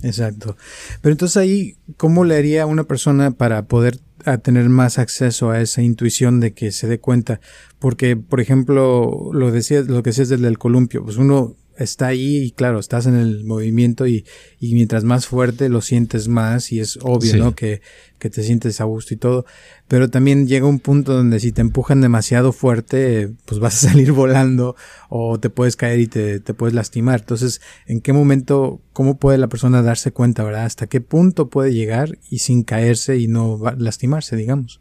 [0.04, 0.56] exacto.
[1.00, 3.98] Pero entonces ahí, ¿cómo le haría una persona para poder
[4.38, 7.40] tener más acceso a esa intuición de que se dé cuenta?
[7.78, 12.50] Porque, por ejemplo, lo, decías, lo que decías del columpio, pues uno está ahí y
[12.50, 14.24] claro, estás en el movimiento y,
[14.60, 17.54] y mientras más fuerte lo sientes más y es obvio, ¿no?
[17.54, 17.80] Que,
[18.18, 19.44] que te sientes a gusto y todo.
[19.88, 24.12] Pero también llega un punto donde si te empujan demasiado fuerte, pues vas a salir
[24.12, 24.76] volando
[25.08, 27.20] o te puedes caer y te, te puedes lastimar.
[27.20, 30.64] Entonces, ¿en qué momento, cómo puede la persona darse cuenta, verdad?
[30.64, 34.80] ¿Hasta qué punto puede llegar y sin caerse y no lastimarse, digamos?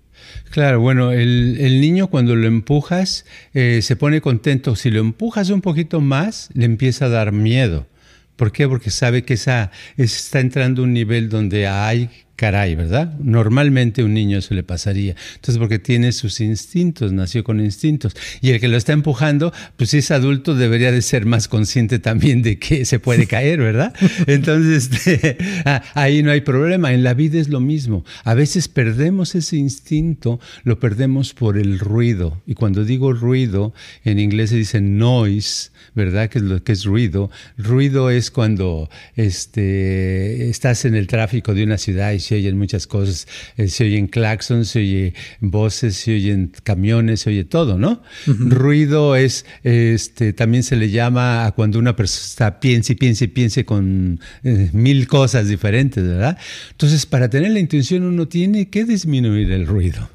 [0.51, 4.75] Claro, bueno, el, niño cuando lo empujas eh, se pone contento.
[4.75, 7.88] Si lo empujas un poquito más, le empieza a dar miedo.
[8.36, 8.67] ¿Por qué?
[8.67, 13.17] Porque sabe que esa, está entrando un nivel donde hay caray, ¿verdad?
[13.19, 15.15] Normalmente un niño se le pasaría.
[15.36, 18.15] Entonces, porque tiene sus instintos, nació con instintos.
[18.41, 22.00] Y el que lo está empujando, pues si es adulto, debería de ser más consciente
[22.00, 23.93] también de que se puede caer, ¿verdad?
[24.28, 26.93] Entonces, este, ah, ahí no hay problema.
[26.93, 28.04] En la vida es lo mismo.
[28.24, 32.41] A veces perdemos ese instinto, lo perdemos por el ruido.
[32.45, 36.30] Y cuando digo ruido, en inglés se dice noise, ¿verdad?
[36.30, 37.32] Que es lo que es ruido.
[37.58, 42.88] Ruido es cuando este, estás en el tráfico de una ciudad y se oyen muchas
[42.88, 48.02] cosas, eh, se oyen claxons, se oyen voces, se oyen camiones, se oye todo, ¿no?
[48.26, 53.28] Ruido es, este, también se le llama a cuando una persona piense y piense y
[53.28, 56.38] piense con eh, mil cosas diferentes, ¿verdad?
[56.72, 60.10] Entonces, para tener la intuición uno tiene que disminuir el ruido.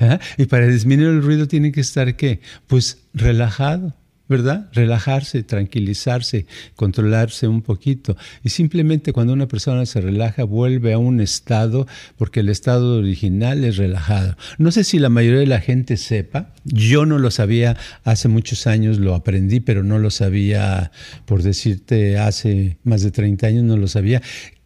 [0.00, 0.18] ¿eh?
[0.38, 2.40] Y para disminuir el ruido tiene que estar, ¿qué?
[2.66, 3.94] Pues relajado
[4.28, 4.68] ¿verdad?
[4.72, 8.16] Relajarse, tranquilizarse, controlarse un poquito.
[8.42, 13.64] Y simplemente cuando una persona se relaja, vuelve a un estado, porque el estado original
[13.64, 14.36] es relajado.
[14.58, 18.66] No sé si la mayoría de la gente sepa, yo no lo sabía, hace muchos
[18.66, 20.92] años lo aprendí, pero no lo sabía,
[21.26, 24.22] por decirte, hace más de 30 años no lo sabía,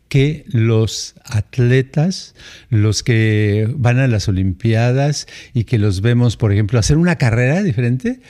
[0.09, 2.35] que los atletas,
[2.71, 7.62] los que van a las Olimpiadas y que los vemos, por ejemplo, hacer una carrera
[7.62, 8.21] diferente,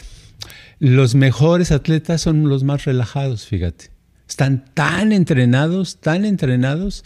[0.78, 3.95] los mejores atletas son los más relajados, fíjate.
[4.28, 7.04] Están tan entrenados, tan entrenados,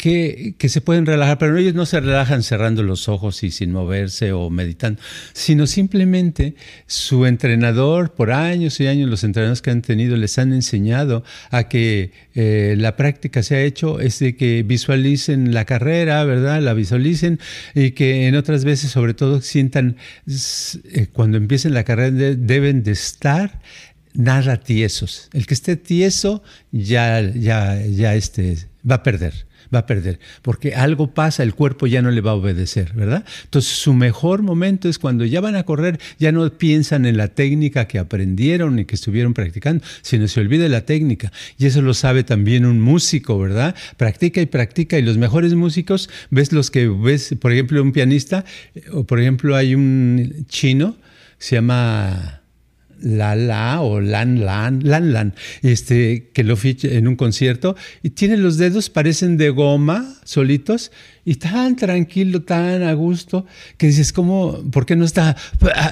[0.00, 3.70] que, que, se pueden relajar, pero ellos no se relajan cerrando los ojos y sin
[3.70, 4.98] moverse o meditando,
[5.34, 6.54] sino simplemente
[6.86, 11.68] su entrenador, por años y años los entrenadores que han tenido les han enseñado a
[11.68, 16.62] que eh, la práctica se ha hecho es de que visualicen la carrera, ¿verdad?
[16.62, 17.38] La visualicen
[17.74, 19.98] y que en otras veces sobre todo sientan,
[20.94, 23.60] eh, cuando empiecen la carrera deben de estar
[24.14, 25.28] nada tiesos.
[25.32, 26.42] El que esté tieso
[26.72, 31.86] ya, ya, ya este, va a perder va a perder, porque algo pasa, el cuerpo
[31.86, 33.24] ya no le va a obedecer, ¿verdad?
[33.44, 37.28] Entonces su mejor momento es cuando ya van a correr, ya no piensan en la
[37.28, 41.32] técnica que aprendieron y que estuvieron practicando, sino se olvida la técnica.
[41.58, 43.74] Y eso lo sabe también un músico, ¿verdad?
[43.96, 48.44] Practica y practica y los mejores músicos, ves los que ves, por ejemplo, un pianista,
[48.92, 50.96] o por ejemplo hay un chino,
[51.38, 52.39] se llama...
[53.00, 58.10] La La o Lan Lan, Lan Lan, este, que lo ficha en un concierto y
[58.10, 60.92] tiene los dedos, parecen de goma, solitos,
[61.30, 65.36] y tan tranquilo, tan a gusto, que dices, ¿cómo, por qué no está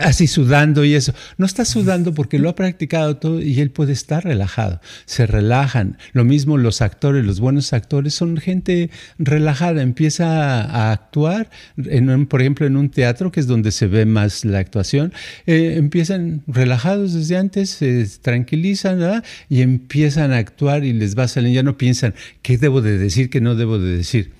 [0.02, 1.14] así sudando y eso?
[1.36, 4.80] No está sudando porque lo ha practicado todo y él puede estar relajado.
[5.04, 5.96] Se relajan.
[6.12, 12.40] Lo mismo los actores, los buenos actores son gente relajada, empieza a actuar, en por
[12.40, 15.12] ejemplo, en un teatro, que es donde se ve más la actuación,
[15.46, 21.28] eh, empiezan relajados desde antes, se tranquilizan y empiezan a actuar y les va a
[21.28, 24.37] salir, ya no piensan qué debo de decir, qué no debo de decir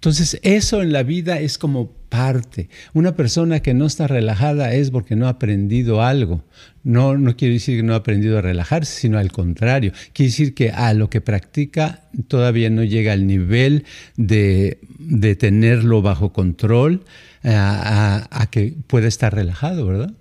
[0.00, 2.70] entonces, eso en la vida es como parte.
[2.94, 6.42] Una persona que no está relajada es porque no ha aprendido algo.
[6.82, 9.92] No, no quiere decir que no ha aprendido a relajarse, sino al contrario.
[10.14, 13.84] Quiere decir que a lo que practica todavía no llega al nivel
[14.16, 14.78] de,
[15.38, 17.04] tenerlo bajo control,
[17.44, 20.14] a, que pueda estar relajado, ¿verdad?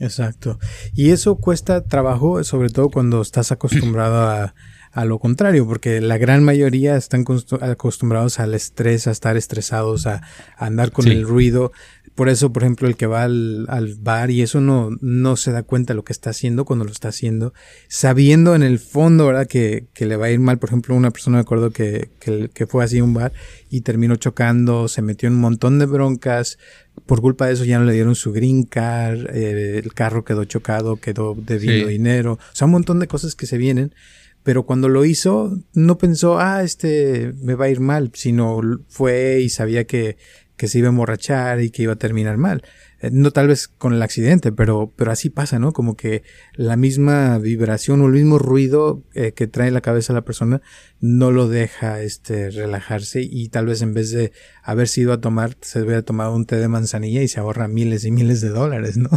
[0.00, 0.58] exacto.
[0.94, 4.54] Y eso cuesta trabajo, sobre todo cuando estás acostumbrado a
[4.92, 7.24] a lo contrario, porque la gran mayoría están
[7.62, 10.20] acostumbrados al estrés, a estar estresados, a,
[10.56, 11.72] andar con el ruido.
[12.14, 15.62] Por eso, por ejemplo, el que va al, bar y eso no, no se da
[15.62, 17.54] cuenta de lo que está haciendo cuando lo está haciendo,
[17.88, 19.46] sabiendo en el fondo, ¿verdad?
[19.46, 20.58] Que, que le va a ir mal.
[20.58, 23.32] Por ejemplo, una persona me acuerdo que, que, que fue así a un bar
[23.70, 26.58] y terminó chocando, se metió en un montón de broncas,
[27.06, 30.44] por culpa de eso ya no le dieron su green car, eh, el carro quedó
[30.44, 33.94] chocado, quedó debiendo dinero, o sea, un montón de cosas que se vienen
[34.42, 39.40] pero cuando lo hizo no pensó, ah, este me va a ir mal, sino fue
[39.40, 40.16] y sabía que,
[40.56, 42.62] que se iba a emborrachar y que iba a terminar mal.
[43.02, 45.72] Eh, no tal vez con el accidente, pero, pero así pasa, ¿no?
[45.72, 46.22] Como que
[46.54, 50.62] la misma vibración o el mismo ruido eh, que trae la cabeza a la persona
[51.00, 55.56] no lo deja este, relajarse y tal vez en vez de haber sido a tomar,
[55.60, 58.96] se hubiera tomado un té de manzanilla y se ahorra miles y miles de dólares,
[58.96, 59.10] ¿no?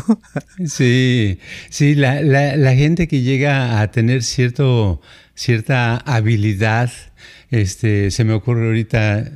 [0.66, 5.00] sí, sí, la, la, la gente que llega a tener cierto,
[5.36, 6.92] cierta habilidad,
[7.52, 9.32] este, se me ocurre ahorita,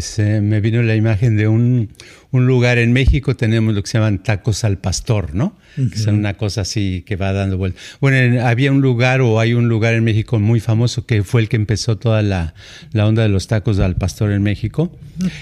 [0.00, 1.90] se me vino la imagen de un,
[2.30, 5.56] un, lugar en México, tenemos lo que se llaman tacos al pastor, ¿no?
[5.76, 7.78] Que son una cosa así que va dando vuelta.
[8.00, 11.48] Bueno, había un lugar o hay un lugar en México muy famoso que fue el
[11.48, 12.54] que empezó toda la,
[12.92, 14.98] la onda de los tacos al pastor en México.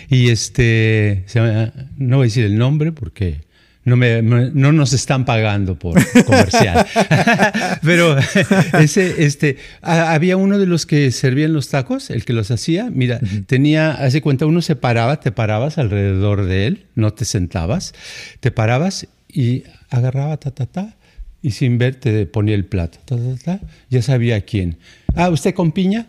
[0.09, 1.25] Y este,
[1.97, 3.48] no voy a decir el nombre porque
[3.88, 6.87] no, me, no nos están pagando por comercial.
[7.83, 8.16] Pero
[8.79, 12.90] ese, este, había uno de los que servían los tacos, el que los hacía.
[12.90, 17.94] Mira, tenía, hace cuenta, uno se paraba, te parabas alrededor de él, no te sentabas,
[18.40, 20.96] te parabas y agarraba ta, ta, ta,
[21.42, 24.77] y sin ver te ponía el plato, ta, ta, ta, ya sabía quién.
[25.14, 26.07] Ah, ¿usted con piña?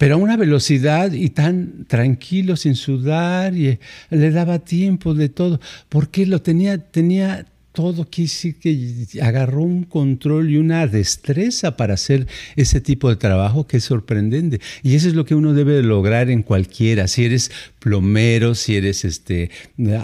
[0.00, 5.60] Pero a una velocidad y tan tranquilo, sin sudar, y le daba tiempo de todo,
[5.90, 12.26] porque lo tenía, tenía todo decir que agarró un control y una destreza para hacer
[12.56, 14.60] ese tipo de trabajo que es sorprendente.
[14.82, 17.06] Y eso es lo que uno debe lograr en cualquiera.
[17.06, 19.50] Si eres plomero, si eres este,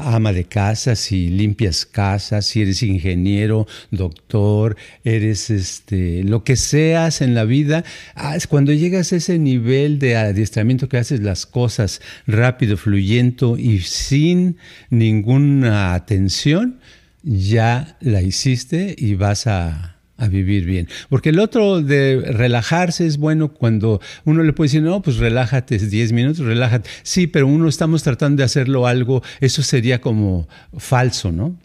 [0.05, 7.21] ama de casa, si limpias casas, si eres ingeniero, doctor, eres este, lo que seas
[7.21, 12.01] en la vida, ah, cuando llegas a ese nivel de adiestramiento que haces las cosas
[12.27, 14.57] rápido, fluyendo y sin
[14.91, 16.79] ninguna atención,
[17.27, 19.93] ya la hiciste y vas a,
[20.31, 20.89] vivir bien.
[21.11, 25.77] Porque el otro de relajarse es bueno cuando uno le puede decir, no, pues relájate
[25.77, 26.89] 10 minutos, relájate.
[27.03, 31.59] Sí, pero uno estamos tratando de hacerlo algo, eso sería como falso, ¿no?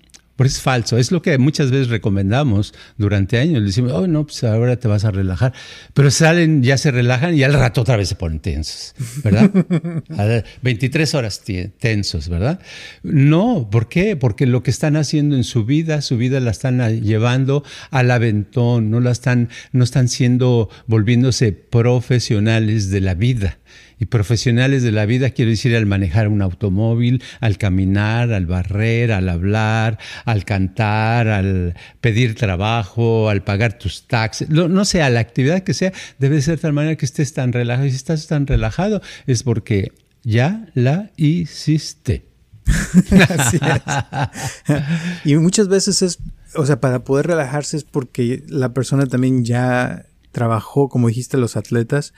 [0.45, 0.97] Es falso.
[0.97, 3.59] Es lo que muchas veces recomendamos durante años.
[3.59, 5.53] Le decimos, oh, no, pues ahora te vas a relajar.
[5.93, 9.51] Pero salen, ya se relajan y al rato otra vez se ponen tensos, ¿verdad?
[10.61, 11.43] 23 horas
[11.79, 12.59] tensos, ¿verdad?
[13.03, 14.15] No, ¿por qué?
[14.15, 18.89] Porque lo que están haciendo en su vida, su vida la están llevando al aventón,
[18.89, 23.57] no la están, no están siendo, volviéndose profesionales de la vida.
[24.01, 29.11] Y profesionales de la vida quiero decir al manejar un automóvil, al caminar, al barrer,
[29.11, 35.19] al hablar, al cantar, al pedir trabajo, al pagar tus taxes, no, no sé, la
[35.19, 37.85] actividad que sea, debe ser de tal manera que estés tan relajado.
[37.85, 39.91] Y si estás tan relajado es porque
[40.23, 42.25] ya la hiciste.
[42.65, 44.81] Así es.
[45.25, 46.17] y muchas veces es,
[46.55, 51.57] o sea, para poder relajarse es porque la persona también ya trabajó, como dijiste, los
[51.57, 52.13] atletas,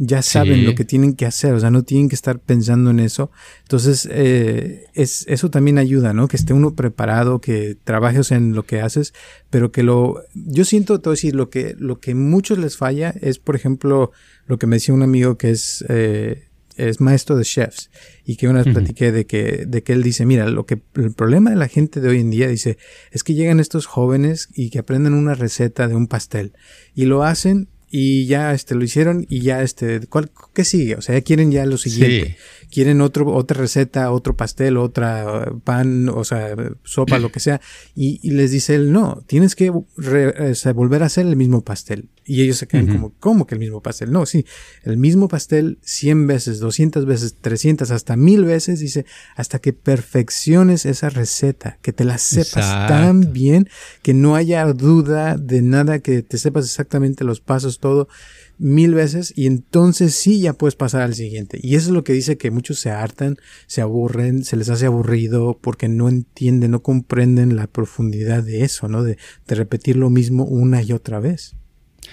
[0.00, 3.00] ya saben lo que tienen que hacer, o sea, no tienen que estar pensando en
[3.00, 3.32] eso.
[3.62, 6.28] Entonces, eh, es, eso también ayuda, ¿no?
[6.28, 9.12] Que esté uno preparado, que trabajes en lo que haces,
[9.50, 13.40] pero que lo, yo siento, todo decir, lo que, lo que muchos les falla es,
[13.40, 14.12] por ejemplo,
[14.46, 16.47] lo que me decía un amigo que es, eh,
[16.78, 17.90] es maestro de chefs.
[18.24, 21.12] Y que una vez platiqué de que, de que él dice, mira, lo que, el
[21.12, 22.78] problema de la gente de hoy en día, dice,
[23.10, 26.52] es que llegan estos jóvenes y que aprenden una receta de un pastel
[26.94, 31.00] y lo hacen y ya este lo hicieron y ya este ¿cuál, qué sigue o
[31.00, 32.36] sea ya quieren ya lo siguiente
[32.70, 36.54] quieren otro, otra receta, otro pastel, otra pan, o sea,
[36.84, 37.60] sopa, lo que sea.
[37.94, 42.08] Y, les dice él, no, tienes que volver a hacer el mismo pastel.
[42.24, 44.12] Y ellos se quedan como, ¿cómo que el mismo pastel?
[44.12, 44.44] No, sí,
[44.82, 50.84] el mismo pastel 100 veces, 200 veces, 300, hasta mil veces, dice, hasta que perfecciones
[50.84, 53.70] esa receta, que te la sepas tan bien,
[54.02, 58.08] que no haya duda de nada, que te sepas exactamente los pasos, todo
[58.58, 61.58] mil veces y entonces sí ya puedes pasar al siguiente.
[61.62, 64.86] Y eso es lo que dice que muchos se hartan, se aburren, se les hace
[64.86, 69.02] aburrido porque no entienden, no comprenden la profundidad de eso, ¿no?
[69.02, 71.54] De, de repetir lo mismo una y otra vez.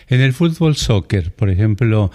[0.07, 2.11] En el fútbol soccer, por ejemplo,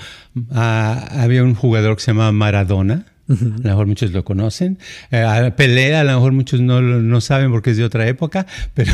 [0.50, 4.78] ah, había un jugador que se llamaba Maradona, a lo mejor muchos lo conocen.
[5.10, 8.92] Eh, Pelé, a lo mejor muchos no, no saben porque es de otra época, pero,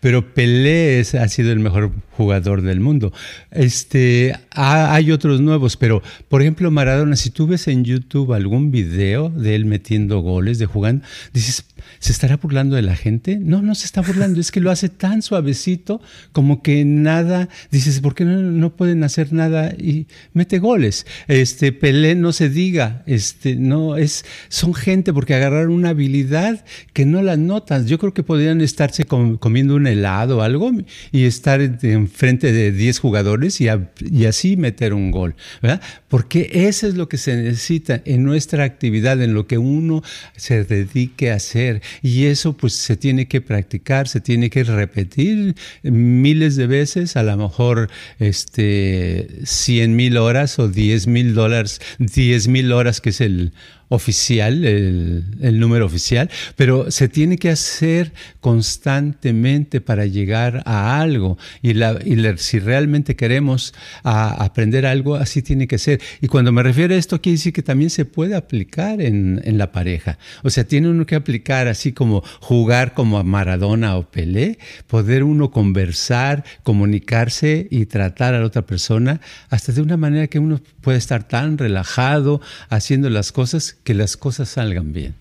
[0.00, 3.12] pero Pelé ha sido el mejor jugador del mundo.
[3.50, 9.30] Este, hay otros nuevos, pero por ejemplo Maradona, si tú ves en YouTube algún video
[9.30, 11.64] de él metiendo goles, de jugando, dices,
[11.98, 13.38] ¿se estará burlando de la gente?
[13.40, 16.00] No, no se está burlando, es que lo hace tan suavecito
[16.32, 19.72] como que nada, dices, ¿por qué no, no pueden hacer nada?
[19.72, 21.06] Y mete goles.
[21.28, 27.06] Este, Pelé no se diga, este, no, es, son gente porque agarraron una habilidad que
[27.06, 27.86] no la notas.
[27.86, 30.70] Yo creo que podrían estarse comiendo un helado o algo
[31.10, 33.68] y estar enfrente de 10 jugadores y,
[34.00, 35.80] y, así meter un gol, ¿verdad?
[36.08, 40.02] Porque eso es lo que se necesita en nuestra actividad, en lo que uno
[40.36, 41.71] se dedique a hacer.
[42.02, 47.22] Y eso pues se tiene que practicar, se tiene que repetir miles de veces, a
[47.22, 53.20] lo mejor este, 100 mil horas o 10 mil dólares, 10 mil horas que es
[53.20, 53.52] el,
[53.92, 61.36] oficial, el, número oficial, pero se tiene que hacer constantemente para llegar a algo.
[61.60, 61.98] Y, la,
[62.38, 66.00] si realmente queremos aprender algo, así tiene que ser.
[66.22, 69.58] Y cuando me refiero a esto, quiere decir que también se puede aplicar en, en
[69.58, 70.18] la pareja.
[70.42, 75.22] O sea, tiene uno que aplicar así como jugar como a Maradona o Pelé, poder
[75.22, 80.62] uno conversar, comunicarse y tratar a la otra persona hasta de una manera que uno
[80.80, 85.14] puede estar tan relajado haciendo las cosas que las cosas salgan bien.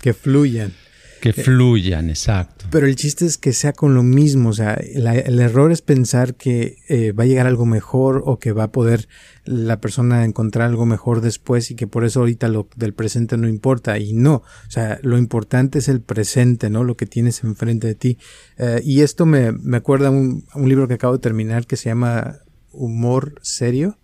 [0.00, 0.72] Que fluyan.
[1.20, 2.64] Que fluyan, exacto.
[2.70, 6.34] Pero el chiste es que sea con lo mismo, o sea, el error es pensar
[6.34, 9.06] que eh, va a llegar algo mejor o que va a poder
[9.44, 13.48] la persona encontrar algo mejor después y que por eso ahorita lo del presente no
[13.48, 16.84] importa y no, o sea, lo importante es el presente, ¿no?
[16.84, 18.18] Lo que tienes enfrente de ti.
[18.56, 21.76] Eh, y esto me, me acuerda a un, un libro que acabo de terminar que
[21.76, 22.38] se llama
[22.72, 23.98] Humor Serio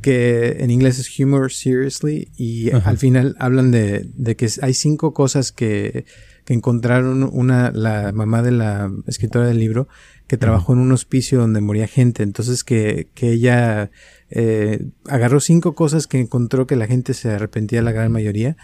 [0.00, 5.14] que en inglés es Humor Seriously, y al final hablan de, de, que hay cinco
[5.14, 6.04] cosas que,
[6.44, 9.88] que, encontraron una, la mamá de la escritora del libro,
[10.26, 13.90] que trabajó en un hospicio donde moría gente, entonces que, que ella
[14.30, 18.56] eh, agarró cinco cosas que encontró que la gente se arrepentía la gran mayoría,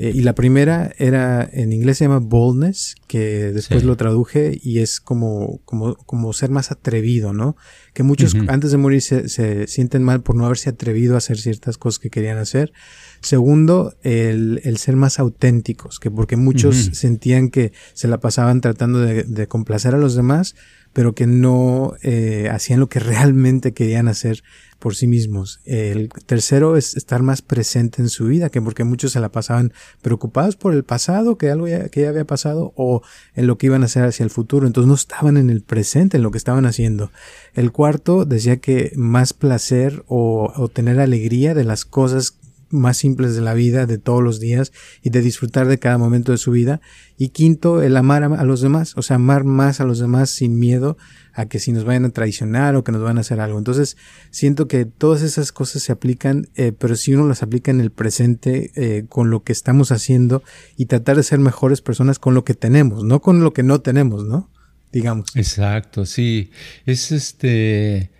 [0.00, 4.78] eh, y la primera era, en inglés se llama boldness, que después lo traduje y
[4.78, 7.56] es como, como, como ser más atrevido, ¿no?
[7.94, 11.36] Que muchos antes de morir se, se, sienten mal por no haberse atrevido a hacer
[11.36, 12.72] ciertas cosas que querían hacer.
[13.20, 19.00] Segundo, el, el ser más auténticos, que porque muchos sentían que se la pasaban tratando
[19.00, 20.54] de, de, complacer a los demás,
[20.92, 24.42] pero que no eh, hacían lo que realmente querían hacer
[24.78, 25.60] por sí mismos.
[25.64, 29.72] El tercero es estar más presente en su vida, que porque muchos se la pasaban
[30.02, 33.02] preocupados por el pasado, que algo ya, que ya había pasado, o
[33.34, 34.66] en lo que iban a hacer hacia el futuro.
[34.66, 37.10] Entonces no estaban en el presente, en lo que estaban haciendo.
[37.54, 42.38] El cuarto decía que más placer o, o tener alegría de las cosas
[42.70, 46.32] más simples de la vida, de todos los días y de disfrutar de cada momento
[46.32, 46.80] de su vida.
[47.16, 50.58] Y quinto, el amar a, los demás, o sea, amar más a los demás sin
[50.58, 50.96] miedo
[51.32, 53.58] a que si nos vayan a traicionar o que nos van a hacer algo.
[53.58, 53.96] Entonces,
[54.30, 57.90] siento que todas esas cosas se aplican, eh, pero si uno las aplica en el
[57.90, 60.42] presente eh, con lo que estamos haciendo
[60.76, 63.80] y tratar de ser mejores personas con lo que tenemos, no con lo que no
[63.80, 64.50] tenemos, ¿no?
[64.92, 65.36] Digamos.
[65.36, 66.50] Exacto, sí.
[66.86, 68.10] Es este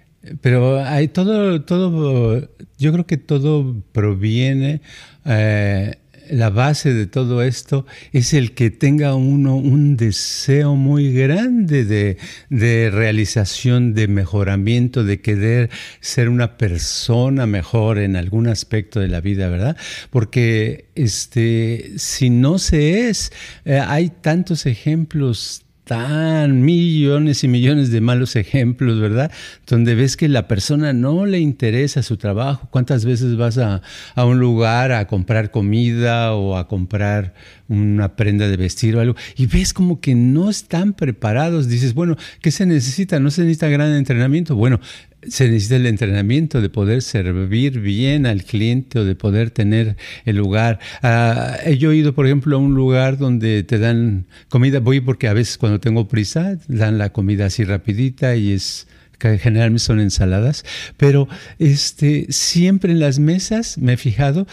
[0.40, 2.48] pero hay todo, todo,
[2.78, 4.80] yo creo que todo proviene,
[5.24, 5.96] eh,
[6.30, 12.18] la base de todo esto es el que tenga uno un deseo muy grande de,
[12.50, 19.20] de, realización, de mejoramiento, de querer ser una persona mejor en algún aspecto de la
[19.20, 19.76] vida, ¿verdad?
[20.10, 23.32] Porque este, si no se es,
[23.64, 29.32] eh, hay tantos ejemplos tan millones y millones de malos ejemplos, ¿verdad?
[29.66, 32.68] Donde ves que la persona no le interesa su trabajo.
[32.70, 33.80] ¿Cuántas veces vas a,
[34.14, 37.32] a, un lugar a comprar comida o a comprar
[37.68, 41.68] una prenda de vestir o algo y ves como que no están preparados?
[41.68, 43.18] Dices, bueno, ¿qué se necesita?
[43.18, 44.56] No se necesita gran entrenamiento.
[44.56, 44.80] Bueno,
[45.26, 50.36] se necesita el entrenamiento de poder servir bien al cliente o de poder tener el
[50.36, 50.78] lugar.
[51.02, 54.80] Uh, yo he ido, por ejemplo, a un lugar donde te dan comida.
[54.80, 58.86] Voy porque a veces cuando tengo prisa dan la comida así rapidita y es
[59.18, 60.64] que generalmente son ensaladas,
[60.96, 64.46] pero este siempre en las mesas me he fijado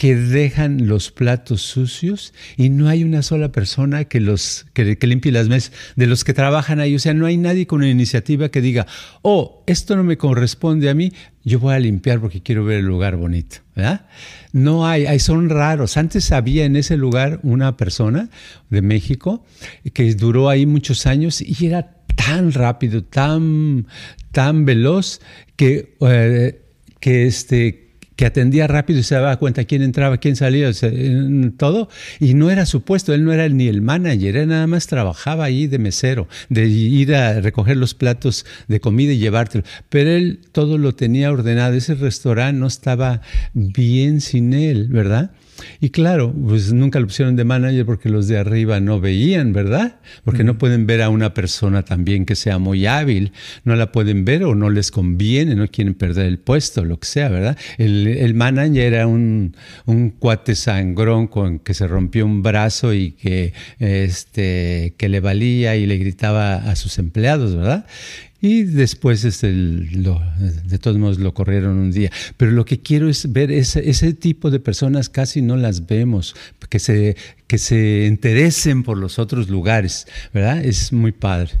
[0.00, 5.30] que dejan los platos sucios y no hay una sola persona que los que, limpie
[5.30, 6.94] las mesas de los que trabajan ahí.
[6.94, 8.86] O sea, no hay nadie con una iniciativa que diga,
[9.20, 11.12] oh, esto no me corresponde a mí,
[11.44, 13.58] yo voy a limpiar porque quiero ver el lugar bonito.
[13.76, 14.06] ¿verdad?
[14.54, 15.98] No hay, hay, son raros.
[15.98, 18.30] Antes había en ese lugar una persona
[18.70, 19.44] de México
[19.92, 23.86] que duró ahí muchos años y era tan rápido, tan,
[24.32, 25.20] tan veloz
[25.56, 26.62] que, eh,
[27.00, 27.89] que este
[28.20, 30.70] que atendía rápido y se daba cuenta quién entraba, quién salía,
[31.56, 31.88] todo.
[32.18, 35.44] Y no era su puesto, él no era ni el manager, él nada más trabajaba
[35.44, 39.64] ahí de mesero, de ir a recoger los platos de comida y llevártelo.
[39.88, 43.22] Pero él todo lo tenía ordenado, ese restaurante no estaba
[43.54, 45.30] bien sin él, ¿verdad?
[45.80, 50.00] Y claro, pues nunca lo pusieron de manager porque los de arriba no veían, ¿verdad?
[50.24, 53.32] Porque no pueden ver a una persona también que sea muy hábil,
[53.64, 57.06] no la pueden ver o no les conviene, no quieren perder el puesto, lo que
[57.06, 57.58] sea, ¿verdad?
[57.78, 59.56] El, el manager era un,
[59.86, 65.76] un, cuate sangrón con que se rompió un brazo y que, este, que le valía
[65.76, 67.86] y le gritaba a sus empleados, ¿verdad?
[68.42, 70.20] Y después este, lo,
[70.64, 72.10] de todos modos lo corrieron un día.
[72.36, 76.34] Pero lo que quiero es ver ese, ese tipo de personas casi no las vemos,
[76.68, 77.16] que se,
[77.46, 80.64] que se interesen por los otros lugares, ¿verdad?
[80.64, 81.52] Es muy padre.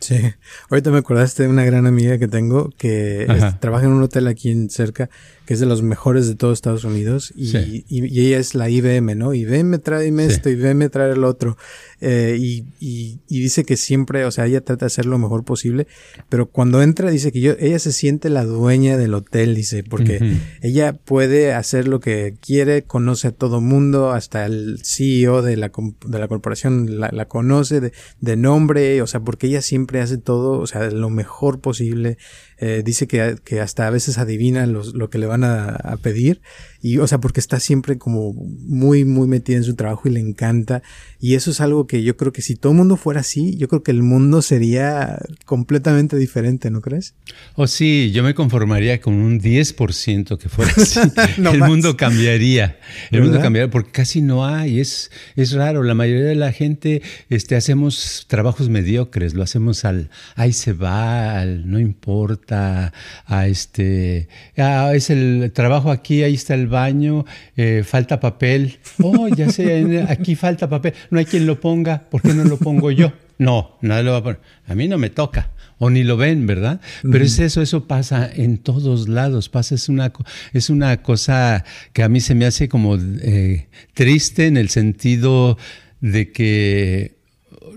[0.00, 0.20] Sí,
[0.68, 3.26] ahorita me acordaste de una gran amiga que tengo que
[3.60, 5.08] trabaja en un hotel aquí en cerca
[5.46, 9.14] que es de los mejores de todos Estados Unidos, y, y, ella es la IBM,
[9.14, 9.34] ¿no?
[9.34, 11.56] IBM trae esto, IBM trae el otro,
[12.00, 15.86] eh, y, y, dice que siempre, o sea, ella trata de hacer lo mejor posible,
[16.28, 20.38] pero cuando entra dice que yo, ella se siente la dueña del hotel, dice, porque
[20.62, 25.70] ella puede hacer lo que quiere, conoce a todo mundo, hasta el CEO de la,
[26.06, 30.18] de la corporación la, la conoce de, de nombre, o sea, porque ella siempre hace
[30.18, 32.18] todo, o sea, lo mejor posible,
[32.58, 35.96] eh, dice que, que, hasta a veces adivina los, lo que le van a, a,
[35.96, 36.40] pedir.
[36.80, 40.20] Y, o sea, porque está siempre como muy, muy metida en su trabajo y le
[40.20, 40.82] encanta.
[41.18, 43.68] Y eso es algo que yo creo que si todo el mundo fuera así, yo
[43.68, 47.14] creo que el mundo sería completamente diferente, ¿no crees?
[47.56, 51.00] Oh, sí, yo me conformaría con un 10% que fuera así.
[51.38, 52.78] el mundo cambiaría.
[53.10, 54.80] El mundo cambiaría porque casi no hay.
[54.80, 55.82] Es, es raro.
[55.82, 59.34] La mayoría de la gente este, hacemos trabajos mediocres.
[59.34, 65.90] Lo hacemos al, ahí se va, al no importa, a este, ah, es el trabajo
[65.90, 67.24] aquí, ahí está el baño,
[67.56, 68.78] eh, falta papel.
[69.02, 72.56] Oh, ya sé, aquí falta papel no hay quien lo ponga, ¿por qué no lo
[72.58, 73.12] pongo yo?
[73.38, 74.40] No, nadie lo va a poner.
[74.66, 75.50] A mí no me toca.
[75.78, 76.80] O ni lo ven, ¿verdad?
[77.02, 79.48] Pero es eso, eso pasa en todos lados.
[79.48, 80.12] Pasa, es una,
[80.52, 85.58] es una cosa que a mí se me hace como eh, triste en el sentido
[86.00, 87.16] de que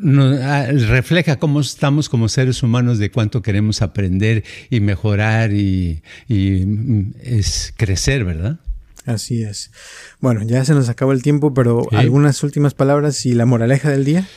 [0.02, 7.14] refleja cómo estamos como seres humanos, de cuánto queremos aprender y mejorar y, y mm,
[7.22, 8.60] es crecer, ¿verdad?
[9.06, 9.72] Así es.
[10.20, 14.04] Bueno, ya se nos acabó el tiempo, pero algunas últimas palabras y la moraleja del
[14.04, 14.28] día.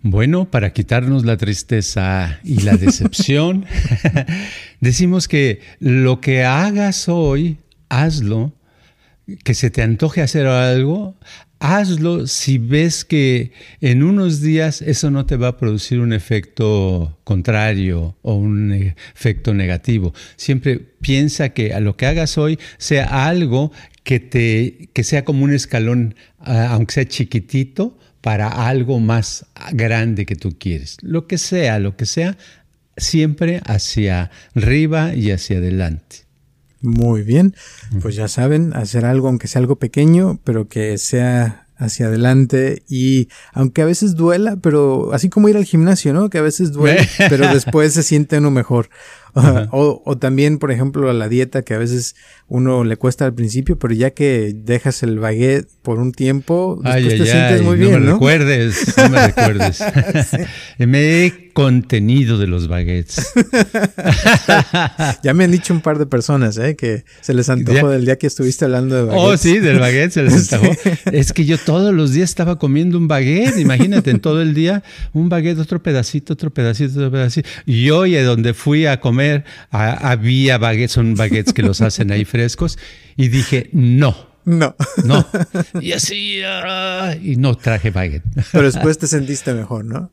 [0.00, 3.66] Bueno, para quitarnos la tristeza y la decepción,
[4.80, 7.58] decimos que lo que hagas hoy,
[7.90, 8.54] hazlo,
[9.44, 11.14] que se te antoje hacer algo,
[11.60, 17.18] hazlo si ves que en unos días eso no te va a producir un efecto
[17.24, 20.14] contrario o un efecto negativo.
[20.36, 23.72] Siempre piensa que a lo que hagas hoy sea algo
[24.04, 30.36] que te que sea como un escalón, aunque sea chiquitito, para algo más grande que
[30.36, 30.96] tú quieres.
[31.02, 32.36] Lo que sea, lo que sea,
[32.96, 36.27] siempre hacia arriba y hacia adelante.
[36.80, 37.54] Muy bien,
[38.00, 43.28] pues ya saben, hacer algo, aunque sea algo pequeño, pero que sea hacia adelante y
[43.52, 46.28] aunque a veces duela, pero así como ir al gimnasio, ¿no?
[46.28, 48.90] Que a veces duele, pero después se siente uno mejor.
[49.70, 52.16] O, o, también, por ejemplo, a la dieta que a veces
[52.48, 57.18] uno le cuesta al principio, pero ya que dejas el baguette por un tiempo, después
[57.18, 57.98] te sientes muy bien, ¿no?
[58.00, 59.80] Me recuerdes, no me recuerdes.
[60.78, 63.32] me he contenido de los baguettes.
[65.24, 66.76] ya me han dicho un par de personas, ¿eh?
[66.76, 69.24] Que se les antojó del día que estuviste hablando de baguettes.
[69.24, 70.72] Oh, sí, del baguette se les antojó.
[71.10, 74.84] Es que yo todos los días estaba comiendo un baguette, imagínate, en todo el día,
[75.12, 77.48] un baguette, otro pedacito, otro pedacito, otro pedacito.
[77.66, 82.78] Y hoy, donde fui a comer, había baguettes, son baguettes que los hacen ahí frescos,
[83.16, 84.76] y dije, no, no.
[85.04, 85.26] No.
[85.80, 88.24] Y así, ah, y no traje baguette.
[88.52, 90.10] Pero después te sentiste mejor, ¿no?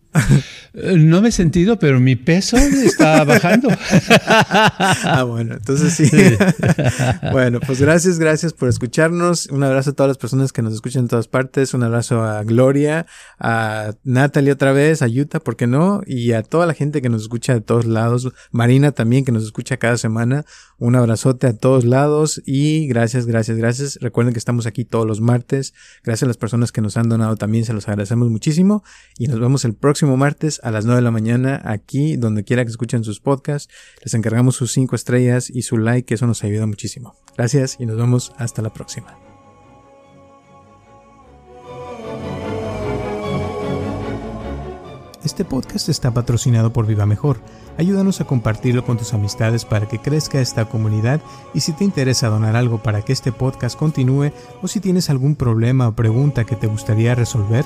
[0.76, 3.70] No me he sentido, pero mi peso está bajando.
[4.09, 6.09] Ah, bueno, entonces sí.
[7.32, 9.47] Bueno, pues gracias, gracias por escucharnos.
[9.47, 11.74] Un abrazo a todas las personas que nos escuchan en todas partes.
[11.74, 13.05] Un abrazo a Gloria,
[13.39, 16.01] a Natalie otra vez, a Yuta, ¿por qué no?
[16.05, 18.32] Y a toda la gente que nos escucha de todos lados.
[18.51, 20.45] Marina también, que nos escucha cada semana.
[20.78, 23.97] Un abrazote a todos lados y gracias, gracias, gracias.
[24.01, 25.74] Recuerden que estamos aquí todos los martes.
[26.03, 28.84] Gracias a las personas que nos han donado también, se los agradecemos muchísimo.
[29.18, 29.74] Y nos vemos el
[30.06, 33.74] próximo martes a las 9 de la mañana aquí, donde quiera que escuchen sus podcasts.
[34.03, 37.16] Les encargamos sus 5 estrellas y su like, eso nos ayuda muchísimo.
[37.36, 39.18] Gracias y nos vemos hasta la próxima.
[45.24, 47.39] Este podcast está patrocinado por Viva Mejor.
[47.80, 51.20] Ayúdanos a compartirlo con tus amistades para que crezca esta comunidad
[51.56, 54.32] y si te interesa donar algo para que este podcast continúe
[54.62, 57.66] o si tienes algún problema o pregunta que te gustaría resolver,